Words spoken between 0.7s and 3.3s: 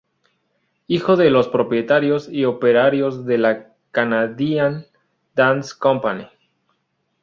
Hijo de los propietarios y operarios